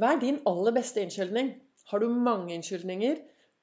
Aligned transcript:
Hva 0.00 0.14
er 0.14 0.20
din 0.22 0.38
aller 0.48 0.72
beste 0.72 1.02
unnskyldning? 1.04 1.50
Har 1.90 2.00
du 2.00 2.06
mange 2.08 2.54
unnskyldninger? 2.54 3.18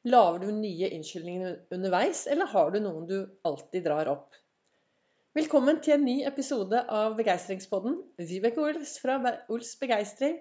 Lager 0.06 0.44
du 0.44 0.52
nye 0.54 0.90
innskyldninger 0.94 1.56
underveis, 1.74 2.28
eller 2.30 2.52
har 2.52 2.70
du 2.70 2.78
noen 2.84 3.08
du 3.10 3.16
alltid 3.48 3.88
drar 3.88 4.12
opp? 4.12 4.38
Velkommen 5.34 5.82
til 5.82 5.96
en 5.96 6.06
ny 6.06 6.20
episode 6.30 6.84
av 6.94 7.18
Begeistringspodden. 7.18 7.98
Vibeke 8.22 8.62
Ols 8.68 8.94
fra 9.02 9.18
Ols 9.50 9.74
Begeistring. 9.82 10.38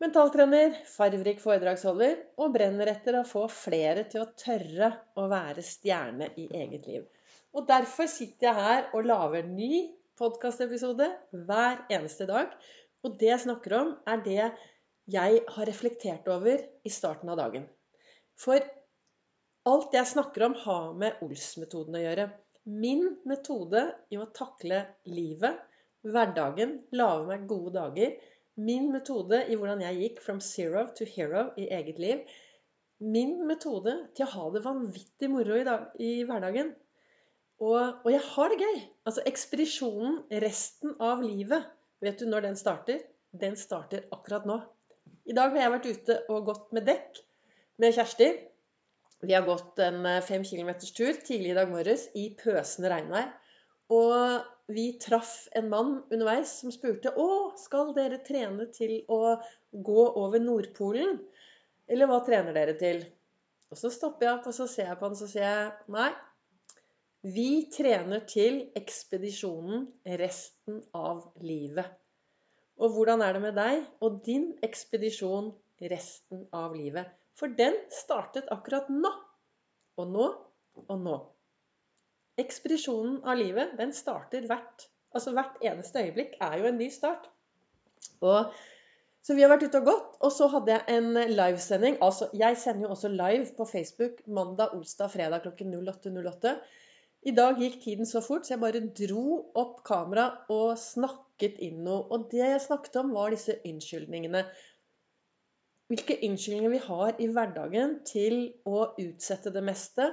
Mentaltrener, 0.00 0.80
farverik 0.94 1.44
foredragsholder 1.44 2.16
og 2.40 2.56
brenner 2.56 2.94
etter 2.96 3.20
å 3.20 3.26
få 3.28 3.44
flere 3.52 4.08
til 4.08 4.24
å 4.24 4.30
tørre 4.32 4.94
å 5.20 5.28
være 5.28 5.60
stjerne 5.74 6.32
i 6.40 6.48
eget 6.64 6.88
liv. 6.88 7.04
Og 7.52 7.68
Derfor 7.68 8.08
sitter 8.08 8.48
jeg 8.48 8.64
her 8.64 8.92
og 8.96 9.12
lager 9.12 9.44
ny 9.44 9.90
podkastepisode 10.16 11.12
hver 11.44 11.84
eneste 11.92 12.32
dag. 12.32 12.56
Og 13.04 13.20
det 13.20 13.34
jeg 13.34 13.44
snakker 13.50 13.82
om, 13.82 13.98
er 14.08 14.24
det 14.24 14.52
jeg 15.10 15.42
har 15.48 15.66
reflektert 15.66 16.28
over 16.30 16.62
i 16.84 16.90
starten 16.92 17.30
av 17.32 17.40
dagen. 17.40 17.66
For 18.38 18.62
alt 19.68 19.94
jeg 19.94 20.10
snakker 20.10 20.46
om, 20.46 20.54
har 20.64 20.92
med 20.98 21.22
Ols-metoden 21.24 21.98
å 21.98 22.02
gjøre. 22.02 22.28
Min 22.70 23.08
metode 23.26 23.82
i 24.14 24.18
å 24.18 24.28
takle 24.34 24.84
livet, 25.10 25.58
hverdagen, 26.06 26.78
lage 26.94 27.26
meg 27.28 27.48
gode 27.50 27.74
dager. 27.74 28.14
Min 28.62 28.90
metode 28.92 29.42
i 29.48 29.56
hvordan 29.58 29.82
jeg 29.82 30.00
gikk 30.02 30.22
from 30.22 30.40
zero 30.44 30.86
to 30.94 31.06
hero 31.08 31.48
i 31.58 31.68
eget 31.74 31.98
liv. 32.02 32.22
Min 33.02 33.40
metode 33.48 33.96
til 34.14 34.26
å 34.26 34.32
ha 34.36 34.50
det 34.54 34.62
vanvittig 34.62 35.30
moro 35.32 35.56
i, 35.58 35.64
dag, 35.66 35.88
i 35.98 36.22
hverdagen. 36.28 36.74
Og, 37.62 37.78
og, 38.02 38.10
jeg 38.10 38.22
har 38.32 38.50
det 38.50 38.60
gøy. 38.62 38.78
Altså 39.06 39.24
ekspedisjonen, 39.26 40.20
resten 40.42 40.94
av 41.02 41.22
livet, 41.22 41.66
vet 42.02 42.18
du 42.18 42.26
når 42.30 42.46
den 42.46 42.58
starter? 42.58 43.02
Den 43.32 43.58
starter 43.58 44.06
akkurat 44.14 44.46
nå. 44.46 44.58
I 45.22 45.34
dag 45.36 45.52
har 45.54 45.62
jeg 45.62 45.72
vært 45.76 45.92
ute 45.94 46.14
og 46.34 46.48
gått 46.48 46.72
med 46.74 46.88
dekk 46.88 47.20
med 47.82 47.94
Kjersti. 47.94 48.26
Vi 49.22 49.36
har 49.36 49.44
gått 49.46 49.78
en 49.84 50.02
eh, 50.08 50.24
fem 50.26 50.42
kilometers 50.46 50.90
tur 50.96 51.14
tidlig 51.22 51.52
i 51.52 51.58
dag 51.60 51.70
morges 51.70 52.08
i 52.18 52.24
pøsende 52.40 52.90
regnvær. 52.90 53.28
Og 53.94 54.72
vi 54.72 54.88
traff 55.02 55.46
en 55.58 55.68
mann 55.70 55.92
underveis 56.10 56.56
som 56.62 56.74
spurte 56.74 57.12
å, 57.14 57.52
skal 57.60 57.92
dere 57.94 58.18
trene 58.26 58.66
til 58.74 58.96
å 59.12 59.36
gå 59.70 60.04
over 60.18 60.42
Nordpolen. 60.42 61.20
Eller 61.86 62.10
hva 62.10 62.18
trener 62.26 62.56
dere 62.56 62.74
til? 62.80 63.04
Og 63.70 63.78
så 63.78 63.92
stopper 63.94 64.26
jeg 64.26 64.34
opp 64.36 64.50
og 64.50 64.58
så 64.58 64.66
ser 64.70 64.90
jeg 64.90 64.98
på 64.98 65.06
han 65.06 65.18
så 65.18 65.30
sier 65.30 65.46
jeg 65.46 65.92
nei. 65.94 66.10
Vi 67.22 67.50
trener 67.70 68.24
til 68.26 68.64
ekspedisjonen 68.78 69.86
resten 70.18 70.82
av 70.98 71.28
livet. 71.46 71.86
Og 72.80 72.94
hvordan 72.94 73.22
er 73.24 73.36
det 73.36 73.42
med 73.42 73.58
deg 73.58 73.82
og 74.04 74.22
din 74.26 74.52
ekspedisjon 74.64 75.50
resten 75.92 76.46
av 76.56 76.76
livet? 76.76 77.10
For 77.38 77.52
den 77.58 77.76
startet 77.92 78.48
akkurat 78.54 78.88
nå. 78.92 79.10
Og 80.00 80.08
nå 80.08 80.28
og 80.88 80.96
nå. 81.04 81.18
Ekspedisjonen 82.40 83.20
av 83.28 83.36
livet, 83.36 83.76
den 83.76 83.92
starter 83.92 84.46
hvert 84.48 84.88
Altså 85.12 85.34
hvert 85.36 85.58
eneste 85.60 86.00
øyeblikk 86.06 86.38
er 86.40 86.54
jo 86.56 86.68
en 86.70 86.78
ny 86.80 86.86
start. 86.88 87.26
Og, 88.24 88.54
så 89.22 89.34
vi 89.36 89.42
har 89.44 89.50
vært 89.52 89.66
ute 89.68 89.82
og 89.82 89.90
gått, 89.90 90.14
og 90.24 90.32
så 90.32 90.48
hadde 90.54 90.72
jeg 90.72 90.96
en 90.96 91.10
livesending. 91.36 91.98
Altså, 92.00 92.30
jeg 92.32 92.56
sender 92.56 92.86
jo 92.86 92.94
også 92.94 93.10
live 93.12 93.50
på 93.58 93.66
Facebook 93.68 94.22
mandag, 94.26 94.72
onsdag, 94.72 95.12
fredag 95.12 95.44
klokken 95.44 95.74
08.08. 95.74 96.14
08. 96.30 96.54
I 97.22 97.30
dag 97.30 97.60
gikk 97.62 97.76
tiden 97.84 98.08
så 98.08 98.18
fort, 98.24 98.46
så 98.46 98.56
jeg 98.56 98.62
bare 98.64 98.80
dro 98.98 99.36
opp 99.58 99.82
kamera 99.86 100.24
og 100.50 100.72
snakket 100.80 101.60
inn 101.62 101.84
noe. 101.86 102.00
Og 102.10 102.26
det 102.32 102.42
jeg 102.42 102.62
snakket 102.64 102.98
om, 102.98 103.12
var 103.14 103.30
disse 103.30 103.60
unnskyldningene. 103.68 104.40
Hvilke 105.92 106.16
unnskyldninger 106.26 106.72
vi 106.72 106.80
har 106.82 107.20
i 107.22 107.28
hverdagen 107.30 108.00
til 108.08 108.38
å 108.66 108.88
utsette 108.98 109.52
det 109.54 109.62
meste. 109.62 110.08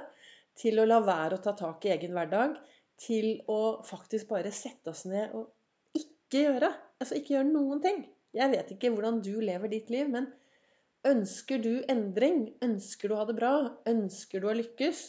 Til 0.60 0.78
å 0.78 0.86
la 0.86 1.00
være 1.02 1.38
å 1.38 1.42
ta 1.42 1.56
tak 1.58 1.88
i 1.88 1.90
egen 1.96 2.14
hverdag. 2.14 2.54
Til 3.00 3.40
å 3.50 3.80
faktisk 3.88 4.30
bare 4.30 4.52
sette 4.54 4.92
oss 4.92 5.02
ned 5.10 5.34
og 5.34 5.50
ikke 5.98 6.44
gjøre. 6.44 6.70
Altså 7.02 7.18
ikke 7.18 7.40
gjøre 7.40 7.50
noen 7.50 7.82
ting. 7.82 8.04
Jeg 8.38 8.52
vet 8.52 8.70
ikke 8.76 8.92
hvordan 8.94 9.18
du 9.26 9.32
lever 9.42 9.72
ditt 9.72 9.90
liv, 9.90 10.06
men 10.12 10.30
ønsker 11.10 11.58
du 11.64 11.72
endring? 11.90 12.52
Ønsker 12.62 13.10
du 13.10 13.16
å 13.16 13.24
ha 13.24 13.26
det 13.26 13.38
bra? 13.40 13.54
Ønsker 13.90 14.44
du 14.44 14.46
å 14.46 14.54
lykkes? 14.60 15.02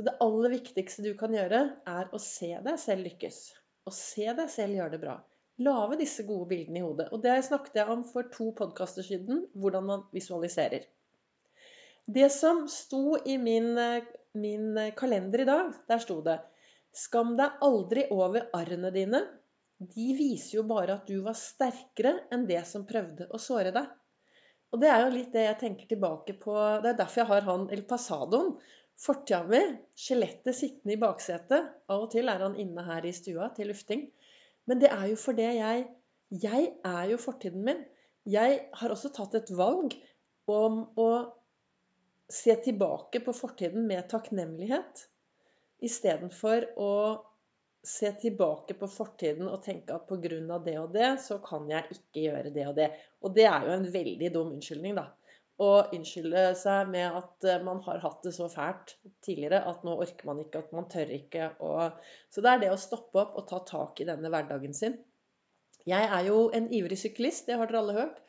Så 0.00 0.04
det 0.06 0.14
aller 0.24 0.48
viktigste 0.54 1.02
du 1.04 1.10
kan 1.12 1.34
gjøre, 1.36 1.58
er 1.84 2.06
å 2.08 2.18
se 2.24 2.54
deg 2.64 2.76
selv 2.80 3.04
lykkes. 3.04 3.40
Å 3.84 3.90
se 3.92 4.30
deg 4.32 4.46
selv 4.48 4.78
gjøre 4.78 4.94
det 4.94 5.00
bra. 5.02 5.16
Lage 5.60 5.98
disse 6.00 6.24
gode 6.24 6.46
bildene 6.54 6.80
i 6.80 6.84
hodet. 6.86 7.10
Og 7.12 7.20
det 7.20 7.34
snakket 7.44 7.76
jeg 7.82 7.92
om 7.92 8.06
for 8.08 8.30
to 8.32 8.46
podkaster 8.56 9.04
siden, 9.04 9.42
hvordan 9.52 9.84
man 9.90 10.06
visualiserer. 10.16 10.86
Det 12.08 12.30
som 12.32 12.62
sto 12.72 13.18
i 13.28 13.36
min, 13.44 13.76
min 14.40 14.80
kalender 14.96 15.44
i 15.44 15.48
dag, 15.52 15.76
der 15.92 16.00
sto 16.00 16.22
det 16.24 16.38
Skam 16.96 17.36
deg 17.36 17.60
aldri 17.68 18.06
over 18.16 18.48
arrene 18.56 18.88
dine. 18.96 19.20
De 19.84 20.10
viser 20.16 20.62
jo 20.62 20.68
bare 20.72 20.96
at 20.96 21.12
du 21.12 21.20
var 21.28 21.36
sterkere 21.36 22.22
enn 22.32 22.48
det 22.48 22.64
som 22.72 22.88
prøvde 22.88 23.28
å 23.28 23.44
såre 23.52 23.76
deg. 23.76 23.92
Og 24.72 24.80
det 24.80 24.88
er 24.88 25.04
jo 25.04 25.14
litt 25.18 25.32
det 25.36 25.44
jeg 25.44 25.60
tenker 25.60 25.92
tilbake 25.92 26.40
på 26.40 26.54
Det 26.80 26.94
er 26.94 27.00
derfor 27.02 27.20
jeg 27.20 27.34
har 27.34 27.48
han 27.52 27.72
El 27.74 27.84
Pasadoen 27.90 28.54
Fortida 29.00 29.40
mi, 29.48 29.60
skjelettet 29.96 30.56
sittende 30.56 30.92
i 30.92 31.00
baksetet. 31.00 31.68
Av 31.88 32.04
og 32.04 32.10
til 32.12 32.28
er 32.28 32.42
han 32.44 32.58
inne 32.60 32.84
her 32.84 33.06
i 33.08 33.14
stua 33.16 33.48
til 33.56 33.70
lufting. 33.72 34.04
Men 34.68 34.82
det 34.82 34.90
er 34.92 35.06
jo 35.12 35.16
fordi 35.20 35.48
jeg 35.60 35.88
Jeg 36.30 36.66
er 36.86 37.04
jo 37.10 37.16
fortiden 37.18 37.64
min. 37.66 37.80
Jeg 38.24 38.68
har 38.78 38.92
også 38.94 39.08
tatt 39.10 39.32
et 39.34 39.48
valg 39.50 39.96
om 40.46 40.84
å 40.94 41.08
se 42.30 42.54
tilbake 42.62 43.18
på 43.24 43.32
fortiden 43.34 43.88
med 43.88 44.06
takknemlighet. 44.12 45.08
Istedenfor 45.82 46.68
å 46.78 46.92
se 47.82 48.12
tilbake 48.22 48.76
på 48.78 48.86
fortiden 48.86 49.48
og 49.48 49.64
tenke 49.64 49.96
at 49.96 50.06
pga. 50.06 50.58
det 50.62 50.78
og 50.78 50.92
det, 50.94 51.10
så 51.18 51.40
kan 51.42 51.66
jeg 51.70 51.96
ikke 51.96 52.28
gjøre 52.28 52.54
det 52.54 52.68
og 52.68 52.76
det. 52.76 52.90
Og 53.22 53.34
det 53.34 53.48
er 53.50 53.66
jo 53.66 53.72
en 53.72 53.92
veldig 53.92 54.30
dum 54.34 54.52
unnskyldning, 54.52 54.94
da 54.94 55.08
og 55.60 55.92
unnskylde 55.94 56.44
seg 56.56 56.88
med 56.92 57.16
at 57.20 57.46
eh, 57.48 57.62
man 57.64 57.82
har 57.84 58.00
hatt 58.00 58.24
det 58.24 58.32
så 58.36 58.48
fælt 58.48 58.94
tidligere 59.24 59.60
at 59.68 59.84
nå 59.84 59.96
orker 60.00 60.28
man 60.30 60.40
ikke, 60.40 60.62
at 60.64 60.72
man 60.76 60.88
tør 60.92 61.12
ikke. 61.12 61.50
å 61.60 61.90
Så 62.32 62.44
det 62.44 62.52
er 62.52 62.62
det 62.64 62.72
å 62.72 62.80
stoppe 62.80 63.20
opp 63.20 63.36
og 63.36 63.48
ta 63.50 63.60
tak 63.68 64.00
i 64.00 64.08
denne 64.08 64.32
hverdagen 64.32 64.76
sin. 64.76 64.96
Jeg 65.88 66.08
er 66.08 66.26
jo 66.28 66.48
en 66.56 66.68
ivrig 66.72 66.98
syklist, 67.00 67.46
det 67.48 67.58
har 67.60 67.68
dere 67.68 67.82
alle 67.82 67.96
hørt. 67.96 68.20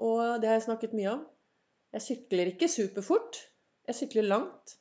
Og 0.00 0.40
det 0.40 0.48
har 0.48 0.58
jeg 0.58 0.68
snakket 0.68 0.96
mye 0.96 1.14
om. 1.14 1.24
Jeg 1.96 2.06
sykler 2.06 2.52
ikke 2.52 2.68
superfort. 2.70 3.40
Jeg 3.88 3.98
sykler 3.98 4.28
langt. 4.28 4.76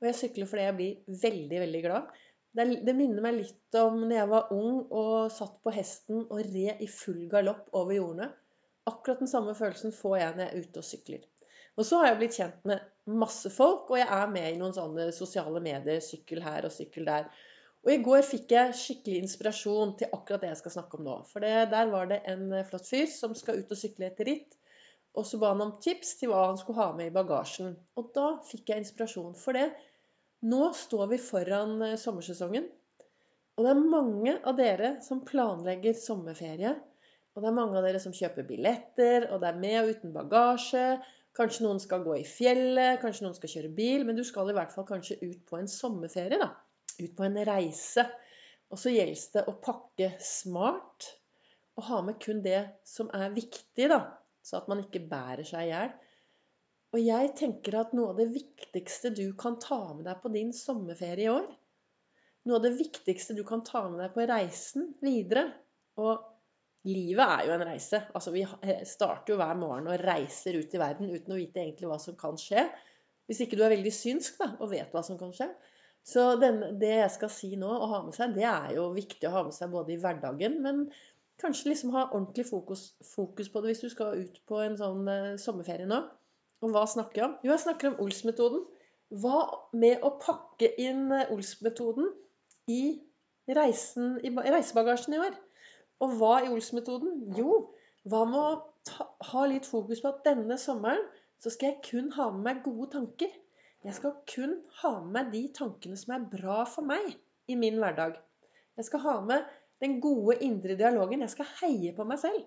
Og 0.00 0.08
jeg 0.10 0.18
sykler 0.18 0.48
fordi 0.50 0.64
jeg 0.66 0.76
blir 0.78 1.20
veldig, 1.22 1.60
veldig 1.62 1.82
glad. 1.84 2.16
Det, 2.56 2.66
det 2.88 2.96
minner 2.96 3.22
meg 3.24 3.36
litt 3.36 3.78
om 3.78 4.00
når 4.06 4.16
jeg 4.16 4.32
var 4.32 4.52
ung 4.56 4.78
og 4.88 5.30
satt 5.32 5.58
på 5.62 5.72
hesten 5.76 6.24
og 6.24 6.40
red 6.40 6.82
i 6.82 6.88
full 6.88 7.26
galopp 7.32 7.68
over 7.76 7.92
jordene. 7.96 8.30
Akkurat 8.88 9.20
den 9.20 9.30
samme 9.30 9.54
følelsen 9.58 9.92
får 9.92 10.16
jeg 10.20 10.36
når 10.36 10.44
jeg 10.44 10.52
er 10.52 10.66
ute 10.66 10.82
og 10.82 10.88
sykler. 10.88 11.26
Og 11.76 11.84
så 11.84 12.00
har 12.00 12.10
jeg 12.10 12.20
blitt 12.20 12.36
kjent 12.38 12.62
med 12.68 12.84
masse 13.20 13.50
folk, 13.52 13.90
og 13.92 14.00
jeg 14.00 14.08
er 14.08 14.30
med 14.32 14.48
i 14.48 14.56
noen 14.60 14.74
sånne 14.74 15.10
sosiale 15.14 15.60
medier. 15.62 16.00
Sykkel 16.02 16.40
her 16.44 16.66
og 16.68 16.74
sykkel 16.74 17.08
der. 17.08 17.28
Og 17.86 17.92
i 17.92 18.00
går 18.02 18.24
fikk 18.26 18.50
jeg 18.50 18.74
skikkelig 18.74 19.22
inspirasjon 19.22 19.92
til 20.00 20.14
akkurat 20.16 20.42
det 20.42 20.48
jeg 20.50 20.60
skal 20.64 20.74
snakke 20.78 20.98
om 20.98 21.04
nå. 21.06 21.18
For 21.30 21.44
det, 21.44 21.68
der 21.70 21.90
var 21.92 22.08
det 22.10 22.22
en 22.26 22.48
eh, 22.50 22.64
flott 22.66 22.88
fyr 22.88 23.06
som 23.12 23.36
skal 23.38 23.60
ut 23.60 23.70
og 23.70 23.78
sykle 23.78 24.08
etter 24.08 24.26
ritt. 24.26 24.56
Og 25.16 25.28
så 25.28 25.38
ba 25.40 25.52
han 25.52 25.62
om 25.64 25.76
tips 25.84 26.16
til 26.18 26.32
hva 26.32 26.48
han 26.48 26.58
skulle 26.60 26.80
ha 26.80 26.88
med 26.96 27.12
i 27.12 27.14
bagasjen. 27.14 27.76
Og 27.96 28.10
da 28.16 28.32
fikk 28.48 28.72
jeg 28.72 28.82
inspirasjon 28.82 29.36
for 29.38 29.56
det. 29.56 29.68
Nå 30.50 30.72
står 30.76 31.12
vi 31.12 31.20
foran 31.22 31.78
eh, 31.86 31.94
sommersesongen. 32.00 32.66
Og 33.56 33.64
det 33.64 33.70
er 33.72 33.86
mange 33.94 34.34
av 34.42 34.58
dere 34.58 34.96
som 35.04 35.22
planlegger 35.28 35.94
sommerferie. 35.96 36.74
Og 37.36 37.44
det 37.44 37.52
er 37.52 37.56
mange 37.60 37.78
av 37.78 37.86
dere 37.86 38.00
som 38.02 38.16
kjøper 38.16 38.48
billetter, 38.48 39.28
og 39.30 39.42
det 39.42 39.48
er 39.52 39.60
med 39.60 39.78
og 39.82 39.94
uten 39.94 40.12
bagasje. 40.16 40.84
Kanskje 41.36 41.66
noen 41.66 41.80
skal 41.82 42.04
gå 42.06 42.14
i 42.16 42.24
fjellet, 42.24 43.00
kanskje 43.02 43.26
noen 43.26 43.36
skal 43.36 43.52
kjøre 43.52 43.72
bil. 43.76 44.06
Men 44.08 44.16
du 44.18 44.24
skal 44.24 44.50
i 44.50 44.56
hvert 44.56 44.72
fall 44.72 44.86
kanskje 44.88 45.18
ut 45.22 45.42
på 45.48 45.60
en 45.60 45.68
sommerferie. 45.70 46.40
da. 46.40 46.52
Ut 46.96 47.12
på 47.16 47.26
en 47.26 47.38
reise. 47.44 48.06
Og 48.72 48.80
så 48.80 48.92
gjelder 48.94 49.36
det 49.36 49.44
å 49.50 49.58
pakke 49.62 50.14
smart 50.22 51.10
og 51.76 51.84
ha 51.90 52.00
med 52.06 52.16
kun 52.24 52.40
det 52.42 52.62
som 52.88 53.10
er 53.14 53.34
viktig, 53.36 53.90
da. 53.92 54.00
Så 54.42 54.60
at 54.60 54.68
man 54.70 54.80
ikke 54.80 55.04
bærer 55.10 55.44
seg 55.46 55.66
i 55.66 55.72
hjel. 55.74 55.92
Og 56.96 57.02
jeg 57.02 57.32
tenker 57.36 57.76
at 57.82 57.92
noe 57.96 58.14
av 58.14 58.20
det 58.22 58.30
viktigste 58.32 59.10
du 59.12 59.26
kan 59.38 59.58
ta 59.60 59.80
med 59.92 60.06
deg 60.08 60.22
på 60.22 60.32
din 60.32 60.52
sommerferie 60.56 61.26
i 61.26 61.32
år 61.32 61.48
Noe 62.46 62.60
av 62.60 62.62
det 62.62 62.76
viktigste 62.78 63.34
du 63.34 63.42
kan 63.46 63.64
ta 63.66 63.82
med 63.90 63.98
deg 63.98 64.12
på 64.14 64.24
reisen 64.30 64.92
videre 65.02 65.48
og 65.98 66.22
Livet 66.86 67.22
er 67.24 67.46
jo 67.48 67.54
en 67.56 67.64
reise. 67.66 68.02
Altså, 68.14 68.32
vi 68.34 68.44
starter 68.86 69.34
jo 69.34 69.40
hver 69.40 69.56
morgen 69.58 69.88
og 69.90 70.02
reiser 70.06 70.58
ut 70.60 70.74
i 70.74 70.80
verden 70.80 71.10
uten 71.10 71.34
å 71.34 71.38
vite 71.40 71.62
egentlig 71.62 71.90
hva 71.90 71.98
som 72.02 72.18
kan 72.18 72.38
skje. 72.38 72.66
Hvis 73.26 73.42
ikke 73.42 73.58
du 73.58 73.64
er 73.66 73.74
veldig 73.74 73.92
synsk 73.94 74.38
da, 74.38 74.52
og 74.62 74.70
vet 74.70 74.92
hva 74.94 75.02
som 75.02 75.18
kan 75.18 75.32
skje. 75.34 75.48
Så 76.06 76.36
den, 76.38 76.60
det 76.78 76.92
jeg 76.92 77.12
skal 77.16 77.30
si 77.34 77.48
nå, 77.58 77.66
å 77.66 77.88
ha 77.90 78.04
med 78.06 78.14
seg, 78.14 78.36
det 78.36 78.46
er 78.46 78.76
jo 78.76 78.92
viktig 78.94 79.26
å 79.26 79.34
ha 79.34 79.42
med 79.48 79.56
seg 79.56 79.72
både 79.72 79.96
i 79.96 79.98
hverdagen, 79.98 80.60
men 80.62 80.84
kanskje 81.42 81.72
liksom 81.72 81.90
ha 81.96 82.04
ordentlig 82.12 82.46
fokus, 82.46 82.92
fokus, 83.02 83.50
på 83.50 83.62
det 83.62 83.72
hvis 83.72 83.82
du 83.82 83.90
skal 83.90 84.22
ut 84.22 84.38
på 84.46 84.60
en 84.62 84.78
sånn 84.78 85.10
eh, 85.10 85.32
sommerferie 85.42 85.88
nå. 85.90 85.98
Og 86.62 86.72
hva 86.72 86.84
snakker 86.88 87.20
jeg 87.20 87.26
om? 87.26 87.34
Jo, 87.42 87.52
jeg 87.52 87.64
snakker 87.64 87.90
om 87.90 87.98
Ols-metoden. 88.06 88.62
Hva 89.22 89.40
med 89.76 90.06
å 90.06 90.14
pakke 90.22 90.70
inn 90.82 91.10
eh, 91.10 91.34
Ols-metoden 91.34 92.12
i, 92.70 92.80
i 93.50 93.58
reisebagasjen 93.58 95.18
i 95.18 95.20
år? 95.26 95.36
Og 96.04 96.16
hva 96.20 96.32
i 96.44 96.50
Ols-metoden? 96.52 97.22
Jo, 97.38 97.60
hva 98.08 98.24
med 98.28 98.40
å 98.40 98.50
ta, 98.86 99.06
ha 99.30 99.44
litt 99.48 99.68
fokus 99.68 100.02
på 100.02 100.12
at 100.12 100.24
denne 100.26 100.58
sommeren 100.60 101.04
så 101.42 101.52
skal 101.52 101.72
jeg 101.72 101.84
kun 101.86 102.10
ha 102.16 102.28
med 102.34 102.44
meg 102.46 102.64
gode 102.64 102.90
tanker. 102.94 103.32
Jeg 103.86 103.96
skal 103.98 104.16
kun 104.28 104.56
ha 104.82 104.92
med 105.02 105.12
meg 105.14 105.32
de 105.34 105.42
tankene 105.56 105.98
som 105.98 106.16
er 106.16 106.28
bra 106.32 106.62
for 106.68 106.86
meg 106.86 107.14
i 107.48 107.56
min 107.58 107.78
hverdag. 107.80 108.16
Jeg 108.76 108.88
skal 108.88 109.02
ha 109.04 109.16
med 109.24 109.46
den 109.82 109.98
gode 110.04 110.38
indre 110.44 110.76
dialogen. 110.78 111.22
Jeg 111.24 111.34
skal 111.34 111.50
heie 111.60 111.92
på 111.96 112.06
meg 112.08 112.20
selv. 112.20 112.44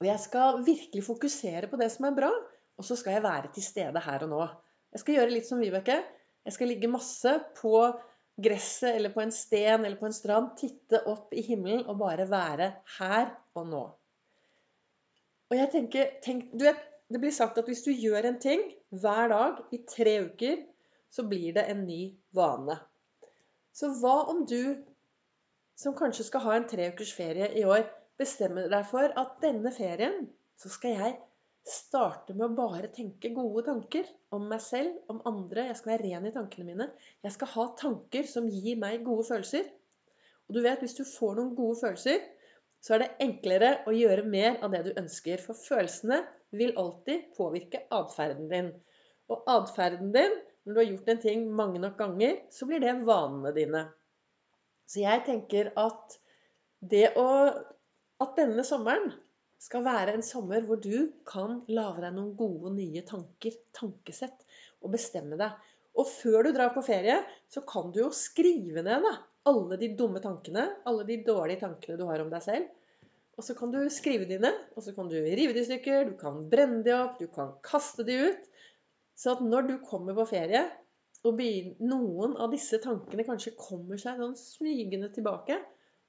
Og 0.00 0.06
jeg 0.08 0.22
skal 0.22 0.62
virkelig 0.66 1.04
fokusere 1.06 1.68
på 1.70 1.78
det 1.80 1.90
som 1.94 2.08
er 2.08 2.16
bra. 2.16 2.30
Og 2.80 2.86
så 2.86 2.96
skal 2.96 3.18
jeg 3.18 3.26
være 3.26 3.52
til 3.54 3.64
stede 3.64 4.02
her 4.04 4.24
og 4.26 4.32
nå. 4.32 4.44
Jeg 4.94 5.02
skal 5.02 5.18
gjøre 5.18 5.34
litt 5.34 5.48
som 5.48 5.60
Vibeke. 5.62 5.98
Jeg 6.46 6.56
skal 6.56 6.70
ligge 6.72 6.88
masse 6.90 7.34
på 7.58 7.74
gresset 8.38 8.94
eller 8.94 9.12
på 9.14 9.22
en 9.24 9.32
sten 9.34 9.84
eller 9.84 9.98
på 10.00 10.08
en 10.08 10.14
strand, 10.16 10.52
titte 10.58 11.02
opp 11.10 11.34
i 11.34 11.42
himmelen 11.44 11.86
og 11.86 11.98
bare 12.00 12.28
være 12.30 12.70
her 12.98 13.32
og 13.58 13.66
nå. 13.70 13.82
Og 15.50 15.58
jeg 15.58 15.70
tenker, 15.72 16.14
tenk, 16.24 16.52
du 16.54 16.64
vet, 16.68 16.86
Det 17.10 17.18
blir 17.18 17.32
sagt 17.34 17.56
at 17.58 17.66
hvis 17.66 17.80
du 17.82 17.90
gjør 17.90 18.28
en 18.28 18.36
ting 18.38 18.60
hver 18.94 19.32
dag 19.32 19.56
i 19.74 19.80
tre 19.82 20.12
uker, 20.28 20.60
så 21.10 21.24
blir 21.26 21.56
det 21.56 21.64
en 21.66 21.80
ny 21.82 22.14
vane. 22.30 22.76
Så 23.74 23.90
hva 23.98 24.28
om 24.30 24.44
du, 24.46 24.78
som 25.74 25.96
kanskje 25.98 26.28
skal 26.28 26.44
ha 26.44 26.54
en 26.54 26.68
treukers 26.70 27.10
ferie 27.16 27.48
i 27.58 27.64
år, 27.66 27.82
bestemmer 28.14 28.70
deg 28.70 28.86
for 28.86 29.10
at 29.18 29.34
denne 29.42 29.72
ferien 29.74 30.28
så 30.54 30.70
skal 30.70 30.94
jeg 31.00 31.16
starte 31.66 32.34
med 32.34 32.46
å 32.46 32.56
bare 32.56 32.88
tenke 32.94 33.32
gode 33.36 33.66
tanker 33.66 34.08
om 34.34 34.46
meg 34.50 34.62
selv, 34.64 34.96
om 35.12 35.20
andre. 35.28 35.68
Jeg 35.68 35.78
skal 35.80 35.92
være 35.94 36.06
ren 36.08 36.28
i 36.28 36.34
tankene 36.34 36.66
mine. 36.66 36.88
Jeg 37.24 37.34
skal 37.36 37.52
ha 37.54 37.66
tanker 37.78 38.28
som 38.28 38.48
gir 38.50 38.80
meg 38.80 39.04
gode 39.06 39.26
følelser. 39.28 39.68
Og 40.48 40.56
du 40.56 40.62
vet, 40.64 40.80
hvis 40.82 40.96
du 40.98 41.04
får 41.06 41.36
noen 41.38 41.54
gode 41.58 41.78
følelser, 41.82 42.24
så 42.80 42.96
er 42.96 43.04
det 43.04 43.10
enklere 43.26 43.70
å 43.86 43.94
gjøre 43.94 44.24
mer 44.26 44.56
av 44.64 44.72
det 44.72 44.82
du 44.88 44.92
ønsker. 44.96 45.42
For 45.44 45.58
følelsene 45.58 46.22
vil 46.56 46.74
alltid 46.80 47.28
påvirke 47.36 47.84
atferden 47.94 48.48
din. 48.50 48.70
Og 49.30 49.44
atferden 49.50 50.14
din, 50.16 50.38
når 50.64 50.74
du 50.74 50.80
har 50.80 50.88
gjort 50.88 51.12
en 51.12 51.22
ting 51.22 51.44
mange 51.56 51.82
nok 51.82 51.98
ganger, 52.00 52.40
så 52.50 52.66
blir 52.68 52.82
det 52.82 52.96
vanene 53.06 53.52
dine. 53.56 53.84
Så 54.90 55.04
jeg 55.04 55.22
tenker 55.28 55.74
at 55.78 56.18
det 56.80 57.12
å 57.20 57.28
At 58.20 58.34
denne 58.36 58.60
sommeren 58.68 59.06
skal 59.60 59.84
være 59.84 60.16
en 60.16 60.24
sommer 60.24 60.64
hvor 60.66 60.80
du 60.80 61.10
kan 61.28 61.60
lage 61.68 62.00
deg 62.04 62.14
noen 62.16 62.32
gode, 62.38 62.72
nye 62.76 63.02
tanker, 63.06 63.56
tankesett, 63.76 64.46
og 64.80 64.94
bestemme 64.94 65.36
deg. 65.40 65.56
Og 66.00 66.06
før 66.08 66.46
du 66.46 66.54
drar 66.56 66.72
på 66.72 66.84
ferie, 66.86 67.18
så 67.50 67.62
kan 67.68 67.90
du 67.92 68.00
jo 68.04 68.10
skrive 68.14 68.84
ned 68.86 69.04
da, 69.04 69.14
alle 69.50 69.76
de 69.80 69.90
dumme 69.96 70.20
tankene, 70.22 70.66
alle 70.88 71.04
de 71.08 71.18
dårlige 71.26 71.64
tankene 71.64 71.98
du 72.00 72.06
har 72.08 72.22
om 72.22 72.30
deg 72.32 72.44
selv. 72.44 72.68
Og 73.36 73.44
så 73.44 73.56
kan 73.56 73.72
du 73.72 73.80
skrive 73.92 74.26
dem 74.28 74.44
ned, 74.44 74.56
og 74.76 74.84
så 74.84 74.92
kan 74.96 75.08
du 75.08 75.16
rive 75.16 75.54
de 75.56 75.62
i 75.62 75.68
stykker, 75.68 76.10
du 76.10 76.16
kan 76.20 76.42
brenne 76.52 76.82
de 76.84 76.92
opp, 76.96 77.18
du 77.20 77.28
kan 77.32 77.54
kaste 77.64 78.04
de 78.06 78.18
ut. 78.28 78.48
Så 79.16 79.34
at 79.34 79.42
når 79.44 79.68
du 79.68 79.74
kommer 79.84 80.16
på 80.16 80.28
ferie, 80.32 80.66
og 81.24 81.40
noen 81.84 82.36
av 82.40 82.52
disse 82.54 82.78
tankene 82.80 83.26
kanskje 83.28 83.52
kommer 83.60 84.00
seg 84.00 84.20
sånn 84.20 84.36
smygende 84.40 85.10
tilbake, 85.12 85.58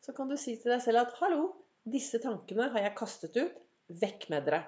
så 0.02 0.16
kan 0.16 0.32
du 0.32 0.38
si 0.40 0.56
til 0.60 0.72
deg 0.72 0.84
selv 0.84 1.04
at 1.04 1.18
'hallo, 1.20 1.50
disse 1.88 2.20
tankene 2.22 2.70
har 2.74 2.86
jeg 2.86 2.98
kastet 2.98 3.38
ut. 3.40 3.58
Vekk 4.02 4.30
med 4.32 4.46
dere. 4.48 4.62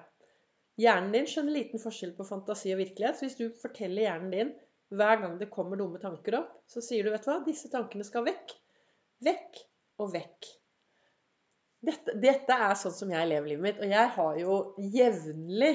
Hjernen 0.80 1.12
din 1.14 1.28
skjønner 1.30 1.54
liten 1.54 1.80
forskjell 1.80 2.12
på 2.16 2.26
fantasi 2.26 2.72
og 2.74 2.80
virkelighet. 2.82 3.16
Så 3.16 3.28
hvis 3.28 3.38
du 3.38 3.46
forteller 3.60 4.08
hjernen 4.08 4.34
din 4.34 4.52
hver 4.94 5.22
gang 5.22 5.38
det 5.40 5.52
kommer 5.52 5.80
dumme 5.80 6.00
tanker 6.02 6.40
opp, 6.40 6.52
så 6.70 6.82
sier 6.84 7.06
du, 7.06 7.12
vet 7.14 7.24
du 7.24 7.30
hva, 7.30 7.38
disse 7.46 7.70
tankene 7.72 8.04
skal 8.06 8.26
vekk. 8.26 8.52
Vekk 9.24 9.62
og 10.02 10.12
vekk. 10.14 10.50
Dette, 11.84 12.14
dette 12.20 12.58
er 12.66 12.76
sånn 12.80 12.94
som 12.96 13.10
jeg 13.12 13.28
lever 13.28 13.52
livet 13.52 13.64
mitt. 13.64 13.80
Og 13.82 13.90
jeg 13.92 14.12
har 14.16 14.38
jo 14.40 14.58
jevnlig 14.94 15.74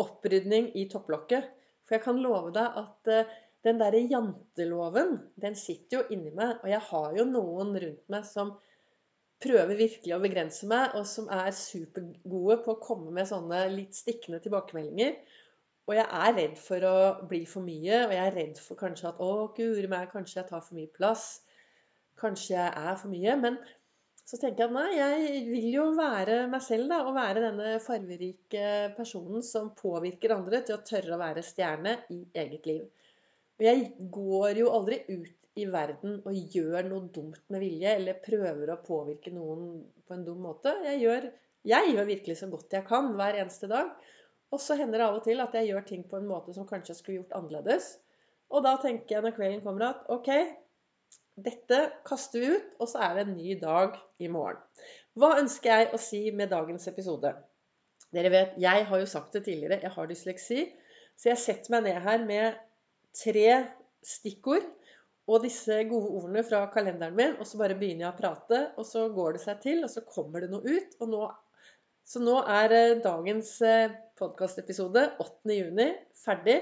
opprydning 0.00 0.70
i 0.78 0.86
topplokket. 0.92 1.48
For 1.84 1.96
jeg 1.96 2.04
kan 2.06 2.20
love 2.22 2.52
deg 2.54 2.80
at 2.80 3.12
uh, 3.12 3.38
den 3.66 3.80
derre 3.80 4.00
janteloven, 4.08 5.16
den 5.40 5.56
sitter 5.58 6.00
jo 6.00 6.02
inni 6.14 6.32
meg. 6.32 6.60
Og 6.62 6.70
jeg 6.72 6.82
har 6.90 7.16
jo 7.18 7.26
noen 7.28 7.74
rundt 7.82 8.04
meg 8.12 8.28
som 8.28 8.54
prøver 9.40 9.76
virkelig 9.78 10.14
å 10.14 10.20
begrense 10.22 10.68
meg, 10.68 10.94
og 10.98 11.06
som 11.08 11.28
er 11.32 11.52
supergode 11.56 12.58
på 12.64 12.74
å 12.74 12.80
komme 12.82 13.12
med 13.16 13.28
sånne 13.30 13.64
litt 13.72 13.96
stikkende 13.96 14.40
tilbakemeldinger. 14.44 15.16
Og 15.88 15.96
jeg 15.96 16.06
er 16.06 16.34
redd 16.36 16.58
for 16.60 16.86
å 16.86 16.96
bli 17.30 17.40
for 17.48 17.66
mye, 17.66 18.04
og 18.04 18.12
jeg 18.14 18.22
er 18.22 18.36
redd 18.36 18.60
for 18.62 18.78
kanskje 18.78 19.08
at 19.10 19.22
å, 19.24 19.30
guri 19.56 19.88
meg, 19.90 20.10
kanskje 20.12 20.42
jeg 20.42 20.50
tar 20.52 20.62
for 20.62 20.78
mye 20.78 20.92
plass. 20.94 21.24
Kanskje 22.20 22.54
jeg 22.54 22.68
er 22.68 22.98
for 23.00 23.10
mye. 23.10 23.36
Men 23.40 23.56
så 24.22 24.38
tenker 24.38 24.66
jeg 24.66 24.68
at 24.68 24.76
nei, 24.76 24.90
jeg 24.94 25.42
vil 25.48 25.68
jo 25.72 25.86
være 25.96 26.44
meg 26.52 26.62
selv, 26.62 26.86
da. 26.92 27.00
Og 27.08 27.16
være 27.16 27.42
denne 27.48 27.72
farverike 27.82 28.92
personen 28.94 29.42
som 29.46 29.72
påvirker 29.74 30.36
andre 30.36 30.62
til 30.62 30.76
å 30.76 30.84
tørre 30.86 31.16
å 31.16 31.22
være 31.24 31.42
stjerne 31.42 31.96
i 32.14 32.20
eget 32.44 32.68
liv. 32.70 32.84
Og 33.58 33.66
jeg 33.66 33.88
går 34.14 34.62
jo 34.62 34.70
aldri 34.76 35.02
ut 35.08 35.34
i 35.60 35.68
verden 35.70 36.18
og 36.24 36.54
gjør 36.54 36.88
noe 36.88 37.08
dumt 37.14 37.42
med 37.52 37.62
vilje, 37.64 37.94
eller 37.98 38.22
prøver 38.24 38.72
å 38.72 38.80
påvirke 38.84 39.32
noen 39.34 39.82
på 40.06 40.16
en 40.16 40.24
dum 40.26 40.40
måte. 40.44 40.72
Jeg 40.86 41.02
gjør, 41.04 41.28
jeg 41.70 41.92
gjør 41.94 42.08
virkelig 42.08 42.38
så 42.40 42.48
godt 42.52 42.76
jeg 42.76 42.86
kan 42.88 43.12
hver 43.18 43.38
eneste 43.42 43.70
dag. 43.70 43.92
Og 44.50 44.62
så 44.62 44.74
hender 44.78 44.98
det 44.98 45.06
av 45.06 45.18
og 45.20 45.26
til 45.26 45.42
at 45.42 45.54
jeg 45.54 45.70
gjør 45.70 45.84
ting 45.86 46.06
på 46.10 46.18
en 46.18 46.26
måte 46.30 46.54
som 46.56 46.66
kanskje 46.66 46.94
jeg 46.94 47.00
skulle 47.00 47.20
gjort 47.20 47.36
annerledes. 47.38 47.92
Og 48.50 48.64
da 48.66 48.74
tenker 48.82 49.16
jeg 49.16 49.24
når 49.26 49.36
kvelden 49.36 49.62
kommer 49.62 49.92
at 49.92 50.08
ok, 50.10 50.30
dette 51.40 51.78
kaster 52.06 52.42
vi 52.42 52.48
ut, 52.56 52.72
og 52.82 52.90
så 52.90 53.04
er 53.06 53.14
det 53.16 53.26
en 53.26 53.36
ny 53.36 53.54
dag 53.60 53.94
i 54.18 54.28
morgen. 54.32 54.58
Hva 55.18 55.36
ønsker 55.38 55.70
jeg 55.70 55.92
å 55.94 56.00
si 56.02 56.24
med 56.34 56.50
dagens 56.52 56.88
episode? 56.90 57.32
Dere 58.10 58.32
vet, 58.32 58.56
jeg 58.58 58.86
har 58.88 59.00
jo 59.00 59.06
sagt 59.06 59.36
det 59.36 59.44
tidligere, 59.46 59.80
jeg 59.84 59.94
har 59.94 60.10
dysleksi. 60.10 60.64
Så 61.18 61.30
jeg 61.30 61.42
setter 61.42 61.76
meg 61.76 61.86
ned 61.86 62.00
her 62.02 62.26
med 62.26 62.58
tre 63.14 63.46
stikkord 64.06 64.66
og 65.30 65.44
disse 65.44 65.76
gode 65.86 66.10
ordene 66.18 66.42
fra 66.46 66.64
kalenderen 66.74 67.14
min, 67.14 67.36
og 67.38 67.46
så 67.46 67.60
bare 67.60 67.76
begynner 67.78 68.08
jeg 68.08 68.14
å 68.14 68.18
prate, 68.18 68.60
og 68.80 68.86
så 68.88 69.04
går 69.14 69.36
det 69.36 69.42
seg 69.44 69.62
til, 69.62 69.84
og 69.86 69.92
så 69.92 70.02
kommer 70.08 70.42
det 70.42 70.50
noe 70.50 70.66
ut. 70.66 70.96
Nå, 71.06 71.22
så 72.10 72.22
nå 72.22 72.40
er 72.50 72.74
eh, 72.74 72.96
dagens 73.04 73.52
eh, 73.62 73.94
podkastepisode 74.18 75.06
8.6 75.22 76.24
ferdig. 76.24 76.58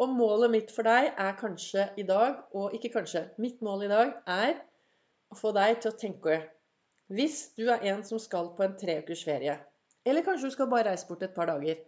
Og 0.00 0.14
målet 0.16 0.48
mitt 0.54 0.70
for 0.72 0.88
deg 0.88 1.10
er 1.12 1.36
kanskje 1.36 1.90
i 2.00 2.06
dag, 2.08 2.38
og 2.56 2.72
ikke 2.76 2.92
kanskje 2.94 3.26
Mitt 3.42 3.60
mål 3.60 3.84
i 3.84 3.90
dag 3.90 4.14
er 4.32 4.54
å 5.28 5.36
få 5.36 5.52
deg 5.52 5.82
til 5.82 5.92
å 5.92 5.98
tenke 6.00 6.38
Hvis 7.12 7.50
du 7.58 7.66
er 7.68 7.84
en 7.90 8.00
som 8.06 8.22
skal 8.22 8.48
på 8.56 8.64
en 8.64 8.78
tre 8.80 8.96
ukers 9.02 9.26
ferie, 9.28 9.58
eller 10.08 10.24
kanskje 10.24 10.48
du 10.48 10.54
skal 10.54 10.70
bare 10.72 10.88
reise 10.88 11.04
bort 11.04 11.26
et 11.26 11.34
par 11.36 11.50
dager, 11.50 11.82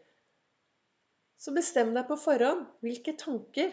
så 1.40 1.54
bestem 1.56 1.94
deg 1.96 2.04
på 2.10 2.18
forhånd 2.20 2.66
hvilke 2.84 3.16
tanker 3.16 3.72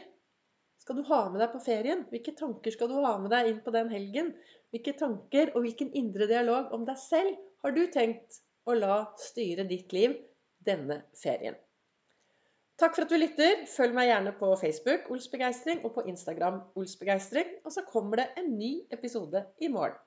skal 0.90 1.04
du 1.04 1.06
ha 1.06 1.18
med 1.30 1.38
deg 1.38 1.52
på 1.54 1.60
ferien? 1.62 2.00
Hvilke 2.10 2.32
tanker 2.34 2.74
skal 2.74 2.88
du 2.90 2.96
ha 3.04 3.12
med 3.22 3.30
deg 3.30 3.46
inn 3.46 3.58
på 3.62 3.70
den 3.76 3.92
helgen? 3.94 4.32
Hvilke 4.74 4.96
tanker 4.98 5.52
og 5.54 5.62
hvilken 5.62 5.92
indre 5.94 6.26
dialog 6.26 6.72
om 6.74 6.88
deg 6.88 6.98
selv 6.98 7.36
har 7.62 7.76
du 7.76 7.84
tenkt 7.94 8.40
å 8.66 8.74
la 8.74 9.04
styre 9.22 9.68
ditt 9.70 9.94
liv 9.94 10.16
denne 10.66 11.04
ferien? 11.14 11.60
Takk 12.82 12.98
for 12.98 13.06
at 13.06 13.14
du 13.14 13.20
lytter. 13.20 13.68
Følg 13.70 13.94
meg 13.94 14.10
gjerne 14.10 14.34
på 14.40 14.50
Facebook 14.58 15.12
Ols 15.14 15.30
Begeistring 15.30 15.86
og 15.86 15.94
på 15.94 16.08
Instagram 16.10 16.58
Ols 16.74 16.98
Begeistring. 16.98 17.54
Og 17.62 17.76
så 17.76 17.86
kommer 17.86 18.24
det 18.24 18.32
en 18.42 18.50
ny 18.58 18.80
episode 18.90 19.46
i 19.62 19.70
morgen. 19.70 20.00